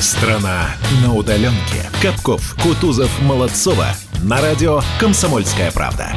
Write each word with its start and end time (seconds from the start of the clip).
Страна 0.00 0.76
на 1.02 1.12
удаленке. 1.12 1.90
Капков, 2.00 2.54
Кутузов, 2.62 3.10
Молодцова. 3.20 3.88
На 4.22 4.40
радио 4.40 4.80
«Комсомольская 5.00 5.72
правда». 5.72 6.12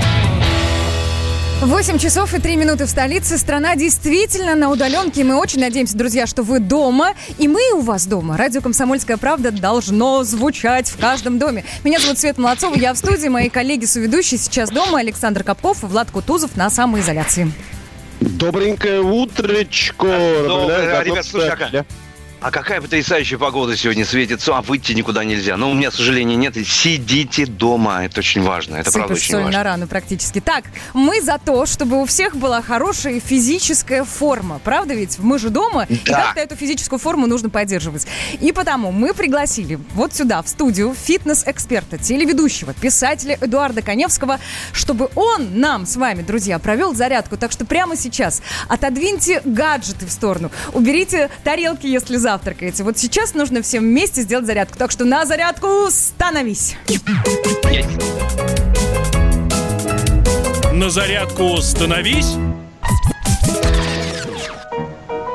8 1.62 1.97
часов 1.97 2.31
и 2.36 2.39
3 2.39 2.57
минуты 2.57 2.86
в 2.86 2.89
столице. 2.89 3.39
Страна 3.39 3.75
действительно 3.75 4.54
на 4.54 4.70
удаленке. 4.70 5.23
Мы 5.23 5.36
очень 5.36 5.62
надеемся, 5.62 5.97
друзья, 5.97 6.28
что 6.28 6.44
вы 6.44 6.59
дома. 6.59 7.13
И 7.39 7.47
мы 7.47 7.71
у 7.73 7.81
вас 7.81 8.05
дома. 8.05 8.38
Радио 8.38 8.62
«Комсомольская 8.62 9.17
правда» 9.17 9.49
должно 9.49 10.24
звучать 10.24 10.88
в 10.88 11.00
каждом 11.00 11.40
доме. 11.40 11.66
Меня 11.84 12.00
зовут 12.00 12.20
Света 12.20 12.40
Молодцова. 12.40 12.76
Я 12.76 12.94
в 12.94 12.98
студии. 12.98 13.29
Мои 13.29 13.50
коллеги-соведущие 13.50 14.38
сейчас 14.38 14.70
дома. 14.70 15.00
Александр 15.00 15.44
Капков 15.44 15.84
и 15.84 15.88
Влад 15.88 16.12
Кутузов 16.12 16.55
на 16.55 16.70
самоизоляции. 16.70 17.52
Добренькое 18.20 19.02
утречко. 19.02 20.05
Доброе, 20.48 21.04
ребят, 21.04 21.26
слушай, 21.26 21.84
а, 22.41 22.49
какая 22.52 22.81
потрясающая 22.81 23.38
погода 23.38 23.77
сегодня 23.77 24.03
светится, 24.05 24.57
а 24.57 24.62
выйти 24.62 24.94
никуда 24.94 25.23
нельзя. 25.23 25.57
Но 25.57 25.70
у 25.70 25.73
меня, 25.73 25.91
к 25.91 25.93
сожалению, 25.93 26.38
нет. 26.39 26.55
Сидите 26.66 27.45
дома, 27.45 28.03
это 28.05 28.20
очень 28.20 28.41
важно. 28.41 28.77
Это 28.77 28.89
Сыпешь 28.89 28.93
правда 29.05 29.13
очень 29.13 29.31
соль 29.31 29.43
важно. 29.43 29.57
на 29.59 29.63
рану 29.63 29.88
практически. 29.88 30.39
Так, 30.41 30.66
мы 30.93 31.21
за 31.21 31.38
то, 31.38 31.66
чтобы 31.67 32.02
у 32.02 32.05
всех 32.05 32.35
была 32.35 32.61
хорошая 32.61 33.19
физическая 33.19 34.03
форма. 34.03 34.59
Правда 34.63 34.93
ведь? 34.95 35.19
Мы 35.19 35.38
же 35.38 35.49
дома, 35.49 35.85
и 35.88 35.95
Да. 36.05 36.23
как-то 36.23 36.41
эту 36.41 36.55
физическую 36.55 36.97
форму 36.99 37.27
нужно 37.27 37.49
поддерживать. 37.49 38.07
И 38.39 38.52
потому 38.52 38.91
мы 38.91 39.13
пригласили 39.13 39.80
вот 39.94 40.16
сюда, 40.16 40.41
в 40.41 40.47
студию, 40.47 40.95
фитнес-эксперта, 40.99 41.97
телеведущего, 41.99 42.73
писателя 42.73 43.38
Эдуарда 43.39 43.81
Коневского, 43.83 44.39
чтобы 44.73 45.09
он 45.16 45.59
нам 45.59 45.85
с 45.85 45.95
вами, 45.95 46.23
друзья, 46.23 46.58
провел 46.58 46.95
зарядку. 46.95 47.38
Так 47.38 47.52
что 47.52 47.66
прямо 47.66 47.95
сейчас 47.95 48.41
отодвиньте 48.67 49.41
гаджеты 49.45 50.05
в 50.08 50.11
сторону, 50.11 50.52
уберите 50.73 51.30
тарелки, 51.44 51.85
если 51.85 52.17
завтракаете. 52.31 52.84
Вот 52.84 52.98
сейчас 52.98 53.34
нужно 53.34 53.62
всем 53.62 53.84
вместе 53.84 54.21
сделать 54.21 54.45
зарядку. 54.45 54.77
Так 54.77 54.91
что 54.91 55.03
на 55.03 55.26
зарядку 55.26 55.88
становись. 55.89 56.76
На 60.72 60.89
зарядку 60.89 61.58
становись. 61.58 62.36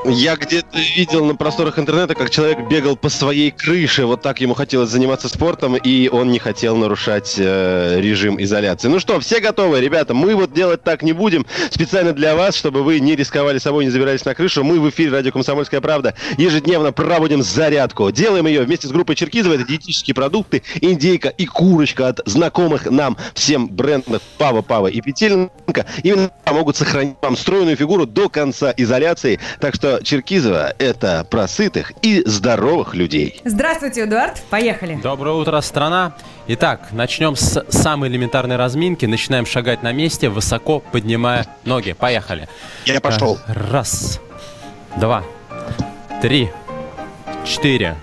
Я 0.09 0.37
где-то 0.37 0.79
видел 0.97 1.25
на 1.25 1.35
просторах 1.35 1.81
интернета, 1.81 2.15
как 2.15 2.31
человек 2.31 2.69
бегал 2.69 2.97
по 2.97 3.09
своей 3.09 3.51
крыше. 3.51 4.07
Вот 4.07 4.23
так 4.23 4.41
ему 4.41 4.55
хотелось 4.55 4.91
заниматься 4.91 5.29
спортом, 5.29 5.75
и 5.75 6.09
он 6.09 6.31
не 6.31 6.39
хотел 6.39 6.77
нарушать 6.77 7.35
э, 7.39 8.01
режим 8.01 8.41
изоляции. 8.41 8.87
Ну 8.87 9.01
что, 9.01 9.19
все 9.19 9.41
готовы, 9.41 9.81
ребята? 9.81 10.15
Мы 10.15 10.37
вот 10.37 10.53
делать 10.53 10.85
так 10.85 11.03
не 11.03 11.13
будем. 11.13 11.45
Специально 11.71 12.13
для 12.13 12.37
вас, 12.37 12.55
чтобы 12.55 12.85
вы 12.85 13.01
не 13.01 13.17
рисковали 13.17 13.59
собой, 13.59 13.85
не 13.85 13.91
забирались 13.91 14.25
на 14.25 14.37
крышу. 14.37 14.63
Мы 14.63 14.79
в 14.79 14.89
эфире 14.91 15.11
радио 15.11 15.33
«Комсомольская 15.33 15.81
правда» 15.81 16.15
ежедневно 16.39 16.93
проводим 16.93 17.43
зарядку. 17.43 18.13
Делаем 18.13 18.47
ее 18.47 18.63
вместе 18.63 18.87
с 18.87 18.93
группой 18.93 19.17
Черкизова. 19.17 19.55
Это 19.55 19.65
диетические 19.65 20.15
продукты, 20.15 20.63
индейка 20.81 21.31
и 21.31 21.47
курочка 21.47 22.09
от 22.09 22.21
знакомых 22.27 22.89
нам 22.89 23.17
всем 23.35 23.69
брендов 23.69 24.23
Пава, 24.39 24.63
Пава 24.63 24.87
и 24.87 25.01
Петельника. 25.01 25.85
Именно 26.05 26.31
помогут 26.45 26.77
сохранить 26.77 27.17
вам 27.21 27.37
стройную 27.37 27.77
фигуру 27.77 28.07
до 28.07 28.29
конца 28.29 28.73
изоляции. 28.77 29.41
Так 29.59 29.75
что 29.75 29.96
Черкизова– 30.03 30.75
это 30.79 31.27
про 31.29 31.49
сытых 31.49 31.93
и 32.03 32.23
здоровых 32.27 32.95
людей. 32.95 33.41
Здравствуйте, 33.45 34.05
Эдуард. 34.05 34.43
Поехали. 34.51 34.99
Доброе 35.03 35.35
утро, 35.35 35.61
страна. 35.61 36.15
Итак, 36.49 36.89
начнем 36.93 37.37
с 37.37 37.65
самой 37.71 38.09
элементарной 38.09 38.57
разминки. 38.57 39.07
Начинаем 39.07 39.47
шагать 39.47 39.83
на 39.83 39.93
месте, 39.93 40.29
высоко 40.29 40.81
поднимая 40.81 41.47
ноги. 41.65 41.93
Поехали. 41.93 42.49
Я 42.85 43.01
пошел. 43.01 43.39
Раз, 43.47 44.21
два, 44.97 45.25
три, 46.23 46.51
четыре, 47.45 47.97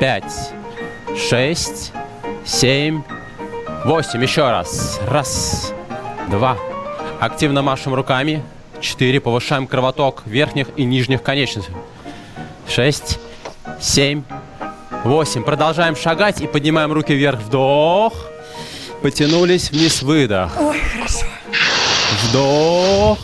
пять, 0.00 0.52
шесть, 1.16 1.92
семь, 2.44 3.02
восемь. 3.84 4.22
Еще 4.22 4.42
раз. 4.42 5.00
Раз, 5.08 5.72
два. 6.28 6.56
Активно 7.20 7.62
машем 7.62 7.94
руками. 7.94 8.42
Четыре. 8.84 9.18
Повышаем 9.18 9.66
кровоток 9.66 10.22
верхних 10.26 10.68
и 10.76 10.84
нижних 10.84 11.22
конечностей. 11.22 11.72
Шесть, 12.68 13.18
семь, 13.80 14.24
восемь. 15.04 15.42
Продолжаем 15.42 15.96
шагать 15.96 16.42
и 16.42 16.46
поднимаем 16.46 16.92
руки 16.92 17.14
вверх. 17.14 17.40
Вдох. 17.40 18.12
Потянулись 19.00 19.70
вниз. 19.70 20.02
Выдох. 20.02 20.52
Ой, 20.60 20.78
хорошо. 20.80 21.26
Вдох. 22.24 23.18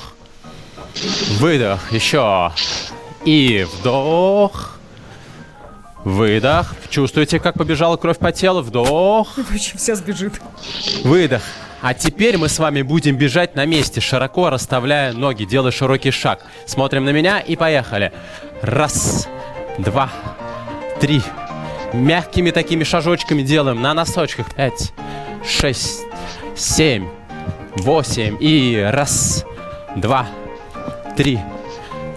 Выдох. 1.38 1.92
Еще. 1.92 2.52
И 3.26 3.66
вдох. 3.74 4.78
Выдох. 6.04 6.74
Чувствуете, 6.88 7.38
как 7.38 7.56
побежала 7.56 7.98
кровь 7.98 8.18
по 8.18 8.32
телу? 8.32 8.62
Вдох. 8.62 9.36
Очень 9.54 9.76
вся 9.76 9.94
сбежит. 9.94 10.40
Выдох. 11.04 11.42
А 11.82 11.94
теперь 11.94 12.36
мы 12.36 12.48
с 12.48 12.58
вами 12.58 12.82
будем 12.82 13.16
бежать 13.16 13.54
на 13.54 13.64
месте, 13.64 14.00
широко 14.00 14.50
расставляя 14.50 15.12
ноги, 15.12 15.44
делая 15.44 15.72
широкий 15.72 16.10
шаг. 16.10 16.44
Смотрим 16.66 17.04
на 17.04 17.10
меня 17.10 17.40
и 17.40 17.56
поехали. 17.56 18.12
Раз, 18.60 19.28
два, 19.78 20.10
три. 21.00 21.22
Мягкими 21.92 22.50
такими 22.50 22.84
шажочками 22.84 23.42
делаем 23.42 23.80
на 23.80 23.94
носочках. 23.94 24.54
Пять, 24.54 24.92
шесть, 25.46 26.02
семь, 26.54 27.08
восемь. 27.76 28.36
И 28.40 28.86
раз, 28.90 29.46
два, 29.96 30.26
три, 31.16 31.40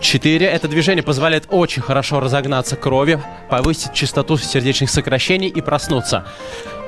Четыре. 0.01 0.47
Это 0.47 0.67
движение 0.67 1.01
позволяет 1.01 1.45
очень 1.49 1.81
хорошо 1.81 2.19
разогнаться 2.19 2.75
крови, 2.75 3.21
повысить 3.49 3.93
частоту 3.93 4.37
сердечных 4.37 4.89
сокращений 4.89 5.47
и 5.47 5.61
проснуться. 5.61 6.25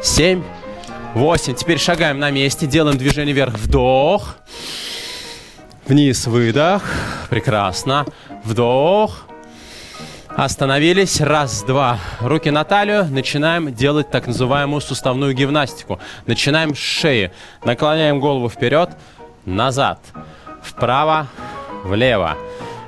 Семь. 0.03 0.43
Восемь. 1.15 1.55
Теперь 1.55 1.79
шагаем 1.79 2.19
на 2.19 2.29
месте, 2.29 2.67
делаем 2.67 2.97
движение 2.97 3.33
вверх. 3.33 3.53
Вдох. 3.53 4.35
Вниз 5.87 6.27
выдох. 6.27 6.83
Прекрасно. 7.29 8.05
Вдох. 8.43 9.23
Остановились. 10.27 11.21
Раз, 11.21 11.63
два. 11.63 11.99
Руки 12.19 12.51
на 12.51 12.65
талию. 12.65 13.05
Начинаем 13.05 13.73
делать 13.73 14.11
так 14.11 14.27
называемую 14.27 14.81
суставную 14.81 15.33
гимнастику. 15.33 16.01
Начинаем 16.27 16.75
с 16.75 16.79
шеи. 16.79 17.31
Наклоняем 17.63 18.19
голову 18.19 18.49
вперед, 18.49 18.89
назад, 19.45 19.99
вправо, 20.61 21.27
влево. 21.85 22.37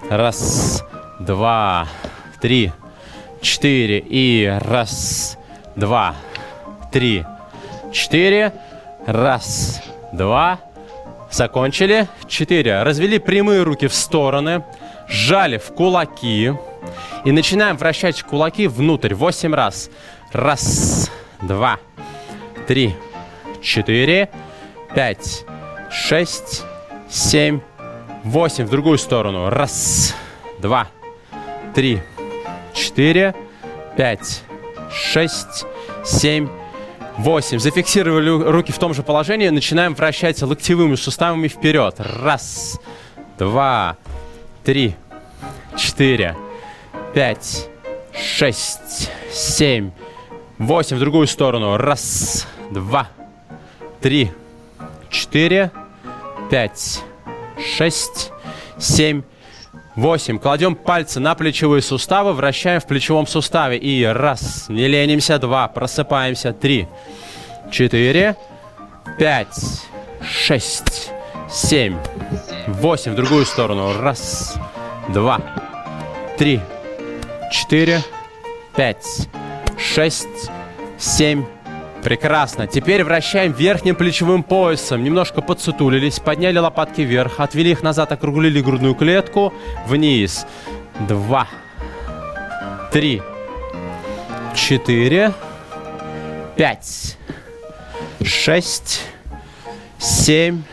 Раз, 0.10 0.84
два, 1.22 1.88
три, 2.42 2.74
четыре. 3.42 4.00
И 4.00 4.54
раз, 4.66 5.38
два, 5.78 6.14
три, 6.92 7.24
четыре. 7.98 8.54
Раз, 9.06 9.82
два. 10.14 10.60
Закончили. 11.32 12.08
Четыре. 12.28 12.84
Развели 12.84 13.20
прямые 13.20 13.64
руки 13.64 13.88
в 13.88 13.94
стороны. 13.94 14.64
Сжали 15.10 15.58
в 15.58 15.74
кулаки. 15.74 16.54
И 17.26 17.32
начинаем 17.32 17.76
вращать 17.76 18.22
кулаки 18.22 18.68
внутрь. 18.68 19.14
Восемь 19.14 19.54
раз. 19.54 19.90
Раз, 20.32 21.10
два, 21.42 21.80
три, 22.68 22.96
четыре, 23.62 24.30
пять, 24.94 25.46
шесть, 25.90 26.64
семь, 27.10 27.62
восемь. 28.24 28.66
В 28.66 28.70
другую 28.70 28.98
сторону. 28.98 29.50
Раз, 29.50 30.14
два, 30.60 30.88
три, 31.74 32.02
четыре, 32.74 33.34
пять, 33.96 34.44
шесть, 34.92 35.66
семь, 36.06 36.50
восемь. 37.18 37.60
Зафиксировали 37.60 38.30
руки 38.30 38.72
в 38.72 38.78
том 38.78 38.94
же 38.94 39.04
положении. 39.04 39.50
Начинаем 39.50 39.96
вращать 39.96 40.42
локтевыми 40.42 40.96
суставами 40.96 41.48
вперед. 41.48 41.96
Раз, 41.98 42.80
два, 43.38 43.98
три, 44.64 44.96
четыре, 45.76 46.36
пять, 47.14 47.68
шесть, 48.14 49.10
семь, 49.32 49.92
восемь. 50.58 50.98
В 50.98 51.00
другую 51.00 51.28
сторону. 51.28 51.78
Раз, 51.78 52.48
два, 52.72 53.10
три, 54.02 54.32
четыре, 55.10 55.72
пять, 56.50 57.02
шесть, 57.76 58.32
семь, 58.78 59.24
восемь. 59.98 60.40
Кладем 60.40 60.76
пальцы 60.76 61.20
на 61.20 61.36
плечевые 61.36 61.82
суставы, 61.82 62.32
вращаем 62.32 62.80
в 62.80 62.86
плечевом 62.86 63.28
суставе. 63.28 63.78
И 63.78 64.06
раз, 64.06 64.70
не 64.70 64.88
ленимся, 64.88 65.40
два, 65.40 65.68
просыпаемся, 65.68 66.54
три, 66.54 66.88
четыре, 67.70 68.38
пять, 69.20 69.84
шесть, 70.22 71.12
семь, 71.50 71.98
восемь. 72.68 73.12
В 73.12 73.16
другую 73.16 73.46
сторону. 73.46 74.00
Раз, 74.00 74.56
два, 75.10 75.42
три, 76.38 76.62
четыре, 77.52 78.02
пять, 78.76 79.28
шесть, 79.78 80.50
семь. 80.98 81.46
Прекрасно. 82.08 82.68
Теперь 82.68 83.04
вращаем 83.04 83.52
верхним 83.52 83.94
плечевым 83.94 84.42
поясом. 84.42 85.04
Немножко 85.04 85.42
подсутулились, 85.42 86.22
подняли 86.22 86.58
лопатки 86.58 87.02
вверх, 87.02 87.42
отвели 87.42 87.72
их 87.72 87.84
назад, 87.84 88.14
округлили 88.14 88.62
грудную 88.62 88.96
клетку. 88.96 89.54
Вниз. 89.86 90.46
Два. 91.02 91.50
Три. 92.94 93.22
четыре, 94.56 95.34
пять, 96.56 97.18
шесть, 98.24 99.04
семь. 100.00 100.64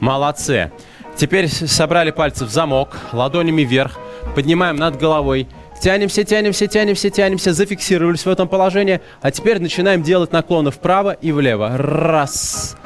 Молодцы. 0.00 0.72
Теперь 1.16 1.46
собрали 1.46 2.10
пальцы 2.10 2.46
в 2.46 2.50
замок, 2.50 2.98
ладонями 3.12 3.62
вверх, 3.62 3.96
поднимаем 4.34 4.74
над 4.74 4.98
головой, 4.98 5.46
тянемся, 5.82 6.24
тянемся, 6.24 6.66
тянемся, 6.68 7.10
тянемся, 7.10 7.52
зафиксировались 7.52 8.24
в 8.24 8.28
этом 8.28 8.48
положении, 8.48 9.00
а 9.20 9.30
теперь 9.30 9.58
начинаем 9.58 10.02
делать 10.02 10.32
наклоны 10.32 10.70
вправо 10.70 11.12
и 11.12 11.32
влево. 11.32 11.76
Раз, 11.76 12.76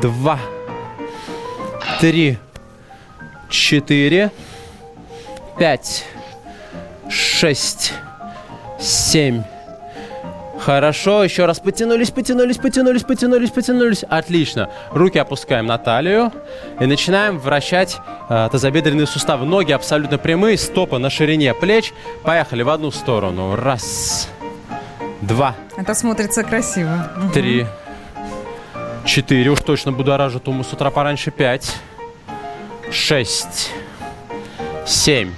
два, 0.00 0.38
три, 2.00 2.38
четыре, 3.50 4.30
пять, 5.58 6.04
шесть, 7.10 7.92
семь. 8.80 9.42
Хорошо, 10.64 11.22
еще 11.22 11.44
раз 11.44 11.60
потянулись, 11.60 12.10
потянулись, 12.10 12.56
потянулись, 12.56 13.02
потянулись, 13.02 13.50
потянулись. 13.50 14.02
Отлично. 14.04 14.70
Руки 14.92 15.18
опускаем 15.18 15.66
на 15.66 15.76
талию 15.76 16.32
и 16.80 16.86
начинаем 16.86 17.38
вращать 17.38 17.98
э, 18.30 18.48
тазобедренные 18.50 19.06
суставы. 19.06 19.44
Ноги 19.44 19.72
абсолютно 19.72 20.16
прямые, 20.16 20.56
стопы 20.56 20.96
на 20.96 21.10
ширине 21.10 21.52
плеч. 21.52 21.92
Поехали 22.22 22.62
в 22.62 22.70
одну 22.70 22.90
сторону. 22.92 23.56
Раз, 23.56 24.30
два. 25.20 25.54
Это 25.76 25.92
смотрится 25.92 26.42
красиво. 26.42 27.10
Три, 27.34 27.66
четыре. 29.04 29.50
Уж 29.50 29.60
точно 29.60 29.92
будоражит 29.92 30.48
уму 30.48 30.64
с 30.64 30.72
утра 30.72 30.90
пораньше. 30.90 31.30
Пять, 31.30 31.76
шесть, 32.90 33.70
семь, 34.86 35.30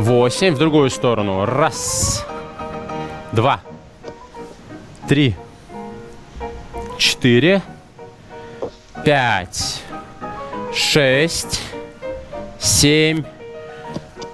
восемь. 0.00 0.54
В 0.54 0.58
другую 0.58 0.90
сторону. 0.90 1.44
Раз, 1.44 2.26
два, 3.30 3.60
три, 5.08 5.36
четыре, 6.98 7.62
пять, 9.04 9.82
шесть, 10.74 11.62
семь, 12.58 13.22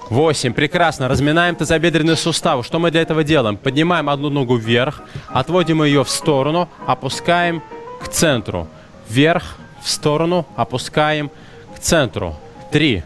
восемь. 0.09 0.53
Прекрасно. 0.53 1.07
Разминаем 1.07 1.55
тазобедренные 1.55 2.15
суставы. 2.15 2.63
Что 2.63 2.79
мы 2.79 2.89
для 2.89 3.01
этого 3.01 3.23
делаем? 3.23 3.57
Поднимаем 3.57 4.09
одну 4.09 4.29
ногу 4.29 4.55
вверх, 4.55 5.03
отводим 5.27 5.83
ее 5.83 6.03
в 6.03 6.09
сторону, 6.09 6.69
опускаем 6.87 7.61
к 8.01 8.07
центру. 8.07 8.67
Вверх, 9.07 9.57
в 9.81 9.89
сторону, 9.89 10.47
опускаем 10.55 11.29
к 11.75 11.79
центру. 11.79 12.35
Три. 12.71 13.03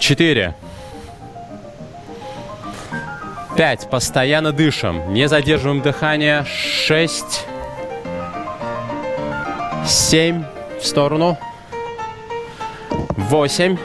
Четыре. 0.00 0.56
Пять. 3.56 3.88
Постоянно 3.88 4.52
дышим. 4.52 5.12
Не 5.12 5.28
задерживаем 5.28 5.80
дыхание. 5.80 6.44
Шесть. 6.44 7.46
Семь. 9.86 10.44
В 10.80 10.86
сторону. 10.86 11.38
Восемь. 12.90 13.76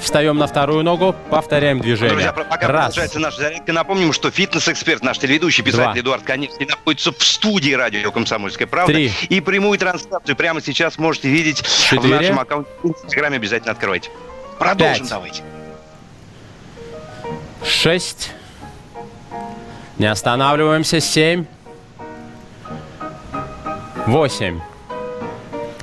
Встаем 0.00 0.38
на 0.38 0.46
вторую 0.46 0.84
ногу, 0.84 1.14
повторяем 1.28 1.80
движение. 1.80 2.10
Друзья, 2.10 2.32
пока 2.32 2.68
Раз. 2.68 2.94
продолжается 2.94 3.18
наша 3.18 3.38
зарядка, 3.38 3.72
напомним, 3.72 4.12
что 4.12 4.30
фитнес-эксперт, 4.30 5.02
наш 5.02 5.18
телеведущий, 5.18 5.64
писатель 5.64 5.84
Два. 5.92 5.98
Эдуард 6.00 6.22
Коневский 6.22 6.66
находится 6.66 7.10
в 7.10 7.20
студии 7.22 7.72
радио 7.72 8.12
«Комсомольская 8.12 8.68
правда». 8.68 8.92
Три. 8.92 9.12
И 9.28 9.40
прямую 9.40 9.76
трансляцию 9.76 10.36
прямо 10.36 10.62
сейчас 10.62 10.98
можете 10.98 11.28
видеть 11.28 11.58
в 11.62 11.90
Четыре. 11.90 12.14
нашем 12.14 12.38
аккаунте 12.38 12.70
в 12.82 12.86
Инстаграме. 12.88 13.36
Обязательно 13.36 13.72
откройте. 13.72 14.10
Продолжим 14.58 15.00
Пять. 15.00 15.10
давайте. 15.10 15.42
Шесть. 17.64 18.30
Не 19.98 20.06
останавливаемся. 20.06 21.00
Семь. 21.00 21.44
Восемь. 24.06 24.60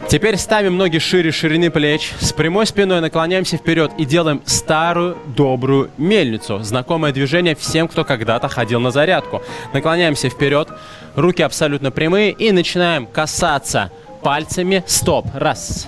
Теперь 0.08 0.38
ставим 0.38 0.78
ноги 0.78 1.00
шире 1.00 1.32
ширины 1.32 1.70
плеч. 1.70 2.14
С 2.20 2.32
прямой 2.32 2.66
спиной 2.66 3.02
наклоняемся 3.02 3.58
вперед 3.58 3.92
и 3.98 4.06
делаем 4.06 4.42
старую 4.46 5.18
добрую 5.36 5.92
мельницу. 5.98 6.60
Знакомое 6.60 7.12
движение 7.12 7.56
всем, 7.56 7.90
кто 7.90 8.06
когда-то 8.06 8.48
ходил 8.48 8.80
на 8.80 8.92
зарядку. 8.92 9.42
Наклоняемся 9.74 10.30
вперед. 10.30 10.70
Руки 11.16 11.44
абсолютно 11.44 11.92
прямые. 11.92 12.32
И 12.32 12.52
начинаем 12.52 13.08
касаться 13.08 13.92
пальцами 14.22 14.84
стоп. 14.88 15.28
Раз. 15.34 15.88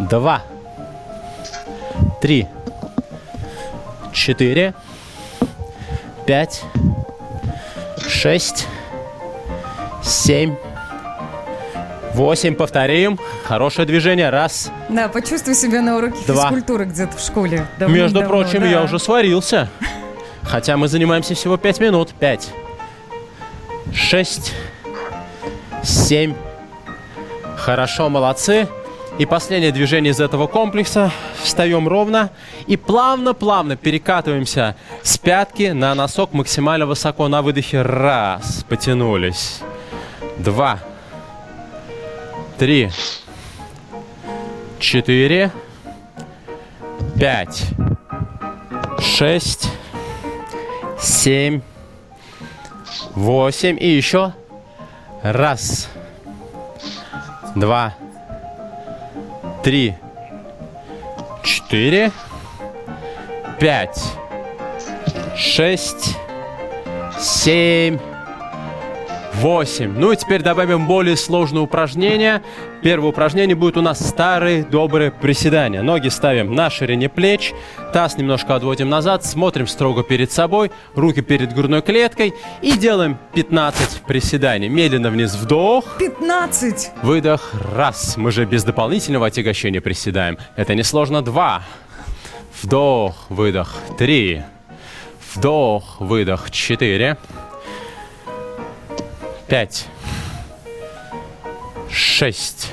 Два. 0.00 0.42
Три. 2.20 2.48
Четыре 4.12 4.74
пять, 6.26 6.64
шесть, 8.16 8.66
семь, 10.02 10.56
восемь. 12.14 12.54
Повторим. 12.54 13.18
Хорошее 13.44 13.86
движение. 13.86 14.30
Раз. 14.30 14.70
Да, 14.88 15.08
почувствуй 15.08 15.54
себя 15.54 15.82
на 15.82 15.98
уроке 15.98 16.16
Два. 16.26 16.44
физкультуры 16.44 16.86
где-то 16.86 17.16
в 17.16 17.20
школе. 17.20 17.58
Между 17.78 17.80
Давным-давно, 17.80 18.28
прочим, 18.28 18.60
да. 18.60 18.66
я 18.66 18.82
уже 18.82 18.98
сварился. 18.98 19.68
Хотя 20.42 20.76
мы 20.78 20.88
занимаемся 20.88 21.34
всего 21.34 21.58
пять 21.58 21.78
минут. 21.78 22.14
Пять, 22.18 22.48
шесть, 23.92 24.54
семь. 25.84 26.34
Хорошо, 27.58 28.08
молодцы. 28.08 28.66
И 29.18 29.24
последнее 29.24 29.72
движение 29.72 30.12
из 30.12 30.20
этого 30.20 30.46
комплекса. 30.46 31.10
Встаем 31.42 31.88
ровно 31.88 32.30
и 32.66 32.76
плавно-плавно 32.76 33.76
перекатываемся 33.76 34.76
с 35.02 35.16
пятки 35.16 35.70
на 35.70 35.94
носок 35.94 36.34
максимально 36.34 36.84
высоко 36.84 37.26
на 37.28 37.40
выдохе. 37.40 37.80
Раз. 37.80 38.64
Потянулись. 38.68 39.60
Два. 40.36 40.80
Три. 42.58 42.90
Четыре. 44.78 45.50
Пять. 47.18 47.64
Шесть. 49.00 49.70
Семь. 51.00 51.62
Восемь. 53.14 53.78
И 53.80 53.88
еще. 53.88 54.34
Раз. 55.22 55.88
Два 57.54 57.94
три, 59.66 59.96
четыре, 61.42 62.12
пять, 63.58 64.00
шесть, 65.36 66.14
семь, 67.18 67.98
восемь. 69.36 69.92
Ну 69.98 70.12
и 70.12 70.16
теперь 70.16 70.42
добавим 70.42 70.86
более 70.86 71.16
сложное 71.16 71.62
упражнение. 71.62 72.42
Первое 72.82 73.10
упражнение 73.10 73.54
будет 73.54 73.76
у 73.76 73.82
нас 73.82 73.98
старые 73.98 74.64
добрые 74.64 75.10
приседания. 75.10 75.82
Ноги 75.82 76.08
ставим 76.08 76.54
на 76.54 76.70
ширине 76.70 77.08
плеч, 77.08 77.52
таз 77.92 78.16
немножко 78.16 78.54
отводим 78.54 78.88
назад, 78.88 79.24
смотрим 79.24 79.66
строго 79.66 80.02
перед 80.02 80.32
собой, 80.32 80.70
руки 80.94 81.20
перед 81.20 81.54
грудной 81.54 81.82
клеткой 81.82 82.34
и 82.62 82.76
делаем 82.76 83.18
15 83.34 84.02
приседаний. 84.02 84.68
Медленно 84.68 85.10
вниз 85.10 85.34
вдох, 85.34 85.84
15. 85.98 86.90
Выдох. 87.02 87.52
Раз. 87.74 88.16
Мы 88.16 88.30
же 88.32 88.44
без 88.44 88.64
дополнительного 88.64 89.26
отягощения 89.26 89.80
приседаем. 89.80 90.38
Это 90.56 90.74
несложно. 90.74 91.22
Два. 91.22 91.62
Вдох. 92.62 93.26
Выдох. 93.28 93.74
Три. 93.98 94.42
Вдох. 95.34 96.00
Выдох. 96.00 96.50
Четыре. 96.50 97.16
Пять. 99.48 99.86
Шесть. 101.90 102.70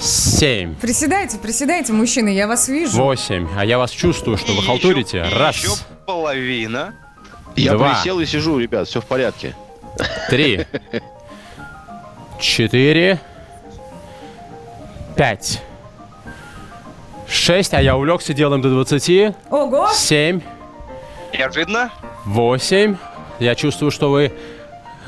Семь. 0.00 0.74
Приседайте, 0.74 1.38
приседайте, 1.38 1.92
мужчины, 1.92 2.28
я 2.30 2.46
вас 2.46 2.68
вижу. 2.68 2.96
Восемь. 3.02 3.48
А 3.56 3.64
я 3.64 3.78
вас 3.78 3.90
чувствую, 3.90 4.36
что 4.36 4.52
вы 4.52 4.62
И 4.62 4.66
халтурите. 4.66 5.18
еще- 5.18 5.30
и 5.34 5.38
Раз. 5.38 5.56
еще 5.56 5.70
половина. 6.04 6.94
Я 7.56 7.72
Два. 7.74 7.94
присел 7.94 8.20
и 8.20 8.26
сижу, 8.26 8.58
ребят, 8.58 8.88
все 8.88 9.00
в 9.00 9.06
порядке. 9.06 9.54
Три. 10.28 10.66
Четыре. 12.40 13.20
Пять. 15.16 15.62
Шесть. 17.28 17.72
А 17.72 17.80
я 17.80 17.96
увлекся, 17.96 18.34
делаем 18.34 18.60
до 18.60 18.70
двадцати. 18.70 19.32
Ого! 19.48 19.88
Семь. 19.94 20.40
Неожиданно. 21.32 21.90
Восемь. 22.24 22.96
Я 23.38 23.54
чувствую, 23.54 23.90
что 23.92 24.10
вы 24.10 24.32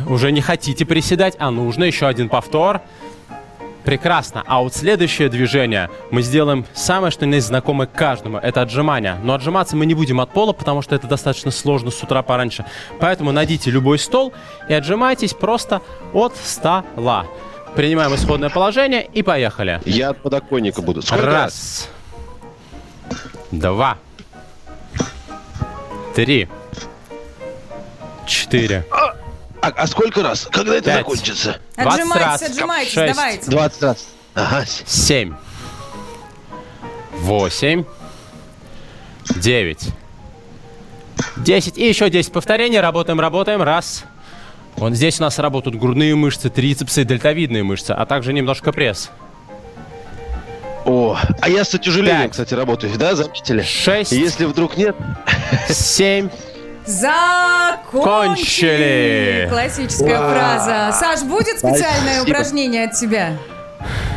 уже 0.07 0.33
не 0.33 0.41
хотите 0.41 0.85
приседать, 0.85 1.37
а 1.39 1.51
нужно 1.51 1.85
еще 1.85 2.07
один 2.07 2.29
повтор. 2.29 2.81
Прекрасно. 3.85 4.43
А 4.47 4.63
вот 4.63 4.75
следующее 4.75 5.29
движение 5.29 5.91
мы 6.11 6.23
сделаем 6.23 6.67
самое, 6.75 7.13
что 7.13 7.25
есть 7.25 7.47
знакомое 7.47 7.87
каждому. 7.87 8.37
Это 8.39 8.63
отжимание. 8.63 9.17
Но 9.23 9.35
отжиматься 9.35 9.77
мы 9.77 9.87
не 9.87 9.95
будем 9.95 10.21
от 10.21 10.31
пола, 10.33 10.53
потому 10.53 10.83
что 10.83 10.97
это 10.97 11.07
достаточно 11.07 11.53
сложно 11.53 11.93
с 11.93 12.03
утра 12.03 12.23
пораньше. 12.23 12.65
Поэтому 12.99 13.31
найдите 13.31 13.71
любой 13.71 14.01
стол 14.01 14.33
и 14.69 14.75
отжимайтесь 14.75 15.35
просто 15.35 15.83
от 16.13 16.35
стола. 16.37 17.27
Принимаем 17.77 18.13
исходное 18.15 18.51
положение 18.51 19.07
и 19.07 19.23
поехали. 19.23 19.81
Я 19.85 20.11
от 20.11 20.19
подоконника 20.21 20.83
буду. 20.83 21.03
Сколько 21.03 21.27
раз? 21.27 21.33
Раз. 21.33 21.89
Два. 23.53 23.99
три, 26.17 26.49
четыре, 28.27 28.85
А, 28.91 29.15
а 29.77 29.87
сколько 29.87 30.23
раз? 30.23 30.49
Когда 30.51 30.75
это 30.75 30.85
Пять. 30.85 30.97
закончится? 30.99 31.61
20 31.77 31.93
Отжимайтесь, 32.01 32.25
раз, 32.27 32.43
отжимайтесь, 32.43 32.93
шесть. 32.93 33.15
давайте. 33.15 33.51
20 33.51 33.83
раз. 33.83 34.07
Ага. 34.35 34.65
семь, 34.87 35.35
восемь, 37.21 37.85
девять, 39.35 39.89
десять. 41.37 41.79
И 41.79 41.89
еще 41.89 42.11
10 42.11 42.33
повторений. 42.33 42.81
Работаем, 42.81 43.19
работаем. 43.21 43.63
Раз. 43.63 44.05
Вон 44.77 44.95
здесь 44.95 45.19
у 45.21 45.23
нас 45.23 45.39
работают 45.39 45.77
грудные 45.77 46.15
мышцы, 46.15 46.51
трицепсы 46.51 47.05
дельтовидные 47.05 47.63
мышцы, 47.63 47.93
а 47.93 48.05
также 48.05 48.35
немножко 48.35 48.73
пресс. 48.73 49.11
О, 50.85 51.19
а 51.41 51.49
я 51.49 51.65
с 51.65 51.73
утяжелением, 51.75 52.23
Пять. 52.25 52.31
кстати, 52.33 52.55
работаю, 52.55 52.97
да, 52.97 53.17
заметили? 53.17 53.63
Шесть. 53.63 54.13
Если 54.13 54.45
вдруг 54.45 54.77
нет, 54.77 54.95
Семь. 55.69 56.29
Закончили! 56.87 58.03
Кончили! 58.05 59.47
Классическая 59.51 60.19
Вау. 60.21 60.31
фраза. 60.31 60.97
Саш, 60.99 61.23
будет 61.23 61.59
специальное 61.59 62.15
Спасибо. 62.21 62.31
упражнение 62.31 62.85
от 62.85 62.93
тебя? 62.93 63.33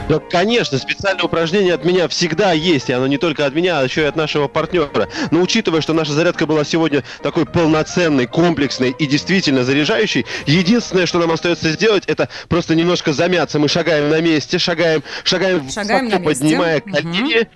Да, 0.09 0.17
конечно, 0.19 0.79
специальное 0.79 1.23
упражнение 1.23 1.75
от 1.75 1.85
меня 1.85 2.07
всегда 2.07 2.51
есть, 2.51 2.89
и 2.89 2.93
оно 2.93 3.05
не 3.05 3.19
только 3.19 3.45
от 3.45 3.53
меня, 3.53 3.79
а 3.79 3.83
еще 3.83 4.01
и 4.01 4.05
от 4.05 4.15
нашего 4.15 4.47
партнера. 4.47 5.07
Но 5.29 5.39
учитывая, 5.39 5.81
что 5.81 5.93
наша 5.93 6.13
зарядка 6.13 6.47
была 6.47 6.63
сегодня 6.63 7.03
такой 7.21 7.45
полноценной, 7.45 8.25
комплексной 8.25 8.89
и 8.89 9.05
действительно 9.05 9.63
заряжающей, 9.63 10.25
единственное, 10.47 11.05
что 11.05 11.19
нам 11.19 11.31
остается 11.31 11.69
сделать, 11.69 12.05
это 12.07 12.27
просто 12.47 12.73
немножко 12.73 13.13
замяться. 13.13 13.59
Мы 13.59 13.67
шагаем 13.67 14.09
на 14.09 14.19
месте, 14.19 14.57
шагаем, 14.57 15.03
шагаем, 15.23 15.69
Шагаем 15.69 16.07
высоко 16.07 16.17
на 16.17 16.19
месте. 16.19 16.43
поднимая 16.43 16.79
колени. 16.81 17.47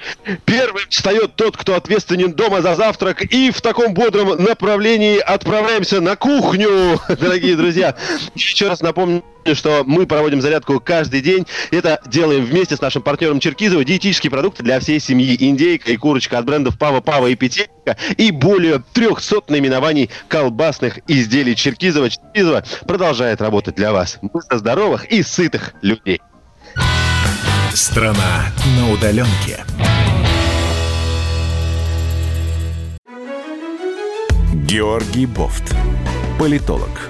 Первым 0.46 0.84
встает 0.90 1.36
тот, 1.36 1.58
кто 1.58 1.74
ответственен 1.74 2.34
дома 2.34 2.62
за 2.62 2.76
завтрак, 2.76 3.24
и 3.24 3.50
в 3.50 3.62
таком 3.62 3.96
бодром 3.96 4.44
направлении 4.44 5.18
отправляемся 5.18 6.02
на 6.02 6.16
кухню, 6.16 7.00
дорогие 7.20 7.56
друзья. 7.56 7.96
Еще 8.36 8.68
раз 8.68 8.82
напомню, 8.82 9.24
что 9.54 9.84
мы 9.86 10.06
проводим 10.06 10.42
зарядку 10.42 10.80
каждый 10.80 11.22
день. 11.22 11.46
Это 11.72 12.00
делаем 12.06 12.46
вместе 12.46 12.76
с 12.76 12.82
нашим 12.82 13.02
партнером 13.02 13.40
Черкизово. 13.40 13.84
Диетические 13.84 14.32
продукты 14.32 14.64
для 14.64 14.80
всей 14.80 15.00
семьи. 15.00 15.36
Индейка 15.40 15.92
и 15.92 15.98
курочка 15.98 16.38
от 16.38 16.46
брендов 16.46 16.78
Пава, 16.78 17.02
Пава 17.02 17.28
и 17.28 17.36
Петелька. 17.36 17.98
И 18.18 18.32
более 18.32 18.84
300 18.94 19.44
наименований 19.50 20.10
колбасных 20.28 21.00
изделий 21.08 21.56
Черкизово. 21.56 22.10
Черкизово 22.10 22.64
продолжает 22.88 23.42
работать 23.42 23.76
для 23.76 23.92
вас. 23.92 24.20
За 24.50 24.58
здоровых 24.58 25.06
и 25.06 25.24
сытых 25.24 25.74
людей. 25.82 26.22
Страна 27.74 28.46
на 28.78 28.92
удаленке. 28.92 29.64
Георгий 34.54 35.26
Бофт. 35.26 35.76
Политолог, 36.40 37.10